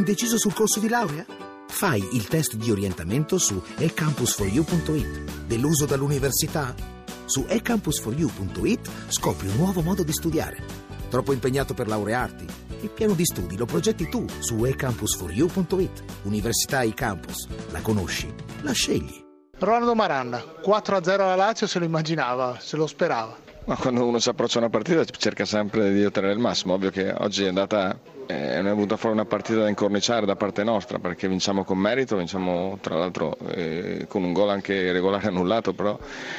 Indeciso 0.00 0.38
sul 0.38 0.54
corso 0.54 0.80
di 0.80 0.88
laurea? 0.88 1.26
Fai 1.68 2.02
il 2.12 2.26
test 2.26 2.54
di 2.54 2.70
orientamento 2.70 3.36
su 3.36 3.62
ecampus4u.it. 3.76 5.44
Deluso 5.44 5.84
dall'università? 5.84 6.74
Su 7.26 7.44
ecampus4u.it 7.46 8.90
scopri 9.08 9.48
un 9.48 9.56
nuovo 9.56 9.82
modo 9.82 10.02
di 10.02 10.12
studiare. 10.12 10.64
Troppo 11.10 11.34
impegnato 11.34 11.74
per 11.74 11.86
laurearti? 11.86 12.46
Il 12.80 12.88
piano 12.88 13.12
di 13.12 13.26
studi 13.26 13.58
lo 13.58 13.66
progetti 13.66 14.08
tu 14.08 14.24
su 14.38 14.54
ecampus4u.it. 14.54 16.02
Università 16.22 16.82
eCampus. 16.82 17.46
La 17.70 17.82
conosci? 17.82 18.32
La 18.62 18.72
scegli. 18.72 19.22
Ronaldo 19.58 19.94
Maranda, 19.94 20.42
4-0 20.64 21.10
alla 21.10 21.34
Lazio 21.34 21.66
se 21.66 21.78
lo 21.78 21.84
immaginava, 21.84 22.56
se 22.58 22.78
lo 22.78 22.86
sperava. 22.86 23.36
Ma 23.66 23.76
quando 23.76 24.06
uno 24.06 24.18
si 24.18 24.30
approccia 24.30 24.56
a 24.56 24.62
una 24.62 24.70
partita 24.70 25.04
cerca 25.04 25.44
sempre 25.44 25.92
di 25.92 26.02
ottenere 26.06 26.32
il 26.32 26.38
massimo, 26.38 26.72
ovvio 26.72 26.88
che 26.88 27.12
oggi 27.18 27.44
è 27.44 27.48
andata 27.48 28.00
eh, 28.30 28.58
è 28.58 28.62
venuta 28.62 28.96
fuori 28.96 29.16
una 29.16 29.24
partita 29.24 29.60
da 29.60 29.68
incorniciare 29.68 30.24
da 30.24 30.36
parte 30.36 30.62
nostra 30.62 30.98
perché 30.98 31.26
vinciamo 31.28 31.64
con 31.64 31.78
merito, 31.78 32.16
vinciamo 32.16 32.78
tra 32.80 32.96
l'altro 32.96 33.36
eh, 33.48 34.04
con 34.08 34.22
un 34.22 34.32
gol 34.32 34.50
anche 34.50 34.92
regolare 34.92 35.26
annullato, 35.28 35.72
però 35.72 35.98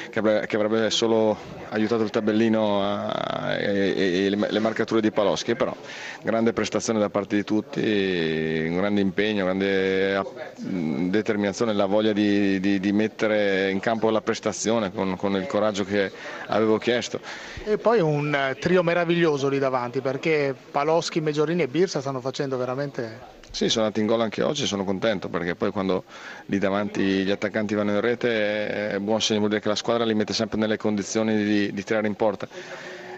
che 0.09 0.19
avrebbe, 0.19 0.47
che 0.47 0.55
avrebbe 0.55 0.89
solo 0.89 1.35
aiutato 1.69 2.03
il 2.03 2.09
tabellino 2.09 3.09
e, 3.57 4.29
le, 4.29 4.47
le, 4.49 4.59
marcature 4.59 5.01
di 5.01 5.11
Paloschi, 5.11 5.55
però 5.55 5.75
grande 6.23 6.53
prestazione 6.53 6.99
da 6.99 7.09
parte 7.09 7.35
di 7.35 7.43
tutti, 7.43 8.65
un 8.67 8.77
grande 8.77 9.01
impegno, 9.01 9.43
grande 9.43 10.23
determinazione, 10.55 11.73
la 11.73 11.85
voglia 11.85 12.13
di, 12.13 12.59
di, 12.59 12.79
di 12.79 12.91
mettere 12.91 13.69
in 13.69 13.79
campo 13.79 14.09
la 14.09 14.21
prestazione 14.21 14.91
con, 14.91 15.15
con 15.17 15.35
il 15.35 15.47
coraggio 15.47 15.83
che 15.83 16.11
avevo 16.47 16.77
chiesto. 16.77 17.19
E 17.65 17.77
poi 17.77 17.99
un 17.99 18.55
trio 18.59 18.81
meraviglioso 18.81 19.49
lì 19.49 19.59
davanti 19.59 20.01
perché 20.01 20.55
Paloschi, 20.71 21.19
Meggiorini 21.21 21.63
e 21.63 21.67
Birra 21.67 21.80
Birsa 21.81 21.99
stanno 21.99 22.21
facendo 22.21 22.57
veramente 22.57 23.39
sì, 23.49 23.67
sono 23.67 23.85
andati 23.85 24.01
in 24.01 24.05
gol 24.05 24.21
anche 24.21 24.43
oggi, 24.43 24.67
sono 24.67 24.83
contento 24.83 25.29
perché 25.29 25.55
poi 25.55 25.71
quando 25.71 26.03
lì 26.45 26.59
davanti 26.59 27.01
gli 27.01 27.31
attaccanti 27.31 27.73
vanno 27.73 27.91
in 27.91 27.99
rete 27.99 28.91
è 28.91 28.99
buon 28.99 29.19
segno, 29.19 29.39
vuol 29.39 29.49
dire 29.49 29.61
che 29.61 29.67
la 29.67 29.75
squadra 29.75 30.05
li 30.05 30.13
mette 30.13 30.31
sempre 30.31 30.57
nelle 30.57 30.77
condizioni 30.77 31.35
di, 31.43 31.73
di 31.73 31.83
tirare 31.83 32.05
in 32.07 32.13
porta. 32.13 32.47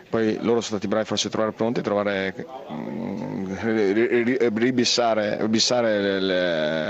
Poi 0.09 0.35
loro 0.37 0.61
sono 0.61 0.79
stati 0.79 0.87
bravi 0.87 1.07
a 1.11 1.29
trovare 1.29 1.51
pronti, 1.51 1.81
trovare, 1.81 2.33
ribissare, 4.53 5.37
ribissare 5.39 6.19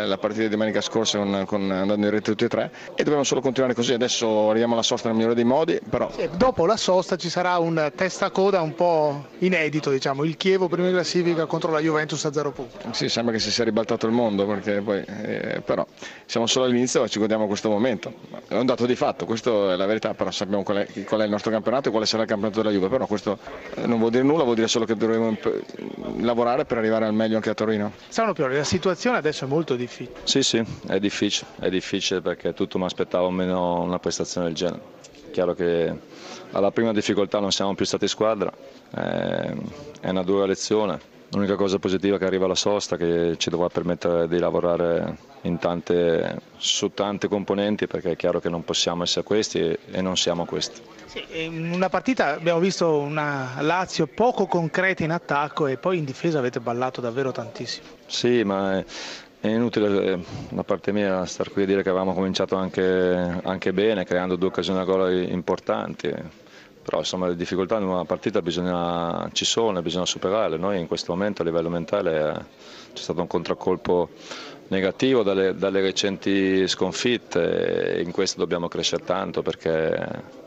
la 0.05 0.17
partita 0.17 0.43
di 0.43 0.49
domenica 0.49 0.81
scorsa 0.81 1.17
con, 1.17 1.43
con, 1.45 1.71
andando 1.71 2.05
in 2.05 2.11
rete 2.11 2.31
tutti 2.31 2.45
e 2.45 2.47
tre 2.47 2.71
e 2.95 3.03
dobbiamo 3.03 3.23
solo 3.23 3.41
continuare 3.41 3.73
così, 3.73 3.93
adesso 3.93 4.49
arriviamo 4.49 4.73
alla 4.73 4.83
sosta 4.83 5.07
nel 5.07 5.17
migliore 5.17 5.35
dei 5.35 5.43
modi. 5.43 5.79
Però... 5.89 6.11
Sì, 6.11 6.29
dopo 6.35 6.65
la 6.65 6.77
sosta 6.77 7.15
ci 7.15 7.29
sarà 7.29 7.57
un 7.57 7.91
testa 7.95 8.31
coda 8.31 8.61
un 8.61 8.75
po' 8.75 9.27
inedito, 9.39 9.89
diciamo, 9.89 10.23
il 10.23 10.37
Chievo 10.37 10.67
prima 10.67 10.87
in 10.87 10.93
classifica 10.93 11.45
contro 11.45 11.71
la 11.71 11.79
Juventus 11.79 12.23
a 12.25 12.33
zero 12.33 12.51
punti. 12.51 12.77
Sì, 12.91 13.09
sembra 13.09 13.33
che 13.33 13.39
si 13.39 13.51
sia 13.51 13.63
ribaltato 13.63 14.05
il 14.05 14.11
mondo, 14.11 14.45
poi, 14.45 15.03
eh, 15.05 15.61
però 15.63 15.85
siamo 16.25 16.47
solo 16.47 16.65
all'inizio 16.65 17.03
e 17.03 17.09
ci 17.09 17.19
godiamo 17.19 17.47
questo 17.47 17.69
momento. 17.69 18.13
È 18.47 18.55
un 18.55 18.65
dato 18.65 18.85
di 18.85 18.95
fatto, 18.95 19.25
questa 19.25 19.73
è 19.73 19.75
la 19.75 19.85
verità, 19.85 20.13
però 20.13 20.31
sappiamo 20.31 20.63
qual 20.63 20.77
è, 20.77 21.03
qual 21.03 21.21
è 21.21 21.23
il 21.25 21.29
nostro 21.29 21.51
campionato 21.51 21.89
e 21.89 21.91
quale 21.91 22.05
sarà 22.05 22.23
il 22.23 22.29
campionato 22.29 22.61
della 22.61 22.73
Juve, 22.73 22.89
però 22.89 23.05
questo 23.05 23.37
eh, 23.75 23.85
non 23.87 23.99
vuol 23.99 24.11
dire 24.11 24.23
nulla, 24.23 24.43
vuol 24.43 24.55
dire 24.55 24.67
solo 24.67 24.85
che 24.85 24.95
dovremo 24.95 25.35
lavorare 26.19 26.52
per 26.65 26.77
arrivare 26.77 27.05
al 27.05 27.13
meglio 27.13 27.35
anche 27.35 27.49
a 27.49 27.53
Torino. 27.53 27.91
Stefano 28.07 28.33
Pioli, 28.33 28.55
la 28.55 28.63
situazione 28.63 29.17
adesso 29.17 29.45
è 29.45 29.47
molto 29.47 29.75
difficile. 29.75 30.17
Sì, 30.23 30.43
sì, 30.43 30.63
è 30.87 30.99
difficile, 30.99 31.49
è 31.59 31.69
difficile 31.69 32.21
perché 32.21 32.53
tutto 32.53 32.77
mi 32.77 32.85
aspettavo 32.85 33.29
meno 33.31 33.81
una 33.81 33.99
prestazione 33.99 34.47
del 34.47 34.55
genere. 34.55 34.81
Chiaro 35.31 35.53
che 35.55 35.91
alla 36.51 36.71
prima 36.71 36.93
difficoltà 36.93 37.39
non 37.39 37.51
siamo 37.51 37.73
più 37.73 37.85
stati 37.85 38.07
squadra, 38.07 38.51
eh, 38.95 39.55
è 39.99 40.09
una 40.09 40.21
dura 40.23 40.45
lezione. 40.45 41.11
L'unica 41.33 41.55
cosa 41.55 41.79
positiva 41.79 42.15
è 42.15 42.19
che 42.19 42.25
arriva 42.25 42.45
la 42.45 42.55
sosta 42.55 42.95
che 42.95 43.35
ci 43.37 43.49
dovrà 43.49 43.67
permettere 43.67 44.27
di 44.27 44.37
lavorare 44.37 45.17
tante, 45.59 46.39
su 46.57 46.93
tante 46.93 47.27
componenti 47.27 47.87
perché 47.87 48.11
è 48.11 48.15
chiaro 48.15 48.39
che 48.39 48.49
non 48.49 48.63
possiamo 48.63 49.01
essere 49.01 49.25
questi 49.25 49.59
e, 49.59 49.79
e 49.91 50.01
non 50.01 50.15
siamo 50.15 50.45
questi. 50.45 50.79
Sì, 51.05 51.23
in 51.31 51.71
una 51.73 51.89
partita 51.89 52.35
abbiamo 52.35 52.59
visto 52.59 52.97
una 52.99 53.55
Lazio 53.61 54.05
poco 54.05 54.45
concreta 54.45 55.03
in 55.03 55.11
attacco 55.11 55.65
e 55.65 55.77
poi 55.77 55.97
in 55.97 56.05
difesa 56.05 56.37
avete 56.37 56.59
ballato 56.59 57.01
davvero 57.01 57.31
tantissimo. 57.31 57.87
Sì, 58.05 58.43
ma 58.43 58.77
è, 58.77 58.85
è 59.39 59.47
inutile 59.47 60.11
eh, 60.13 60.19
da 60.49 60.63
parte 60.63 60.91
mia 60.91 61.25
star 61.25 61.49
qui 61.51 61.63
a 61.63 61.65
dire 61.65 61.81
che 61.81 61.89
avevamo 61.89 62.13
cominciato 62.13 62.55
anche, 62.57 63.39
anche 63.43 63.73
bene, 63.73 64.05
creando 64.05 64.35
due 64.35 64.49
occasioni 64.49 64.79
a 64.79 64.83
gol 64.83 65.29
importanti 65.29 66.41
però 66.83 66.99
insomma 66.99 67.27
le 67.27 67.35
difficoltà 67.35 67.77
in 67.77 67.83
una 67.85 68.05
partita 68.05 68.41
bisogna, 68.41 69.29
ci 69.31 69.45
sono 69.45 69.79
e 69.79 69.81
bisogna 69.81 70.05
superarle. 70.05 70.57
Noi 70.57 70.79
in 70.79 70.87
questo 70.87 71.13
momento 71.13 71.41
a 71.41 71.45
livello 71.45 71.69
mentale 71.69 72.29
eh, 72.29 72.33
c'è 72.93 73.01
stato 73.01 73.21
un 73.21 73.27
contraccolpo 73.27 74.09
negativo 74.67 75.23
dalle, 75.23 75.55
dalle 75.55 75.81
recenti 75.81 76.67
sconfitte 76.67 77.95
e 77.95 78.01
in 78.01 78.11
questo 78.11 78.39
dobbiamo 78.39 78.67
crescere 78.67 79.03
tanto 79.03 79.41
perché 79.41 80.41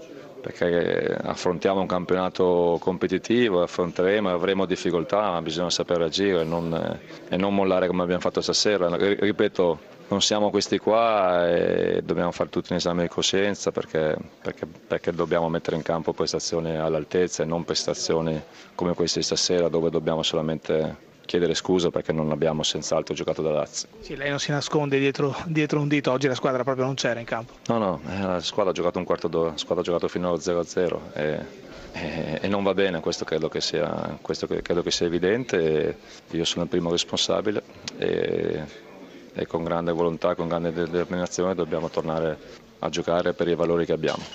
perché 0.46 1.16
affrontiamo 1.24 1.80
un 1.80 1.88
campionato 1.88 2.78
competitivo, 2.80 3.62
affronteremo 3.62 4.28
e 4.28 4.32
avremo 4.32 4.64
difficoltà, 4.64 5.32
ma 5.32 5.42
bisogna 5.42 5.70
saper 5.70 5.96
reagire 5.96 6.42
e 6.42 6.44
non, 6.44 7.00
e 7.28 7.36
non 7.36 7.52
mollare 7.52 7.88
come 7.88 8.04
abbiamo 8.04 8.20
fatto 8.20 8.40
stasera. 8.40 8.94
Ripeto, 8.94 9.78
non 10.08 10.22
siamo 10.22 10.50
questi 10.50 10.78
qua 10.78 11.48
e 11.48 12.02
dobbiamo 12.02 12.30
fare 12.30 12.48
tutto 12.48 12.68
un 12.70 12.76
esame 12.76 13.02
di 13.02 13.08
coscienza 13.08 13.72
perché, 13.72 14.16
perché, 14.40 14.66
perché, 14.66 15.12
dobbiamo 15.12 15.48
mettere 15.48 15.76
in 15.76 15.82
campo 15.82 16.12
prestazioni 16.12 16.76
all'altezza 16.76 17.42
e 17.42 17.46
non 17.46 17.64
prestazioni 17.64 18.40
come 18.74 18.94
queste 18.94 19.22
stasera 19.22 19.68
dove 19.68 19.90
dobbiamo 19.90 20.22
solamente 20.22 21.04
chiedere 21.26 21.54
scusa 21.54 21.90
perché 21.90 22.12
non 22.12 22.30
abbiamo 22.30 22.62
senz'altro 22.62 23.12
giocato 23.12 23.42
da 23.42 23.50
Lazio. 23.50 23.88
Sì, 24.00 24.16
lei 24.16 24.30
non 24.30 24.38
si 24.38 24.52
nasconde 24.52 24.98
dietro, 24.98 25.34
dietro, 25.46 25.80
un 25.80 25.88
dito, 25.88 26.12
oggi 26.12 26.28
la 26.28 26.34
squadra 26.34 26.62
proprio 26.62 26.84
non 26.84 26.94
c'era 26.94 27.18
in 27.18 27.26
campo. 27.26 27.54
No, 27.66 27.78
no, 27.78 28.00
eh, 28.08 28.20
la 28.20 28.40
squadra 28.40 28.70
ha 28.70 28.74
giocato 28.74 28.98
un 28.98 29.04
quarto 29.04 29.26
d'ora, 29.26 29.50
la 29.50 29.56
squadra 29.58 29.82
ha 29.82 29.84
giocato 29.84 30.08
fino 30.08 30.28
allo 30.28 30.38
0-0 30.38 30.98
e, 31.14 31.44
e, 31.92 32.38
e, 32.42 32.48
non 32.48 32.62
va 32.62 32.74
bene, 32.74 33.00
questo 33.00 33.24
credo 33.24 33.48
che 33.48 33.60
sia, 33.60 34.16
questo 34.22 34.46
credo 34.46 34.82
che 34.82 34.90
sia 34.92 35.06
evidente, 35.06 35.98
io 36.30 36.44
sono 36.44 36.62
il 36.62 36.70
primo 36.70 36.90
responsabile 36.90 37.62
e 37.98 38.84
con 39.46 39.64
grande 39.64 39.92
volontà, 39.92 40.34
con 40.34 40.48
grande 40.48 40.72
determinazione 40.72 41.54
dobbiamo 41.54 41.88
tornare 41.90 42.38
a 42.80 42.88
giocare 42.88 43.32
per 43.32 43.48
i 43.48 43.54
valori 43.54 43.86
che 43.86 43.92
abbiamo. 43.92 44.26